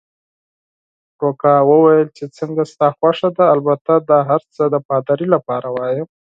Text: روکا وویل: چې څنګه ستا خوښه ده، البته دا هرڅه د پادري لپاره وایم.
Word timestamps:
روکا 1.21 1.53
وویل: 1.69 2.07
چې 2.17 2.23
څنګه 2.37 2.63
ستا 2.71 2.87
خوښه 2.97 3.29
ده، 3.37 3.45
البته 3.55 3.93
دا 4.09 4.19
هرڅه 4.31 4.63
د 4.73 4.75
پادري 4.87 5.27
لپاره 5.35 5.67
وایم. 5.77 6.07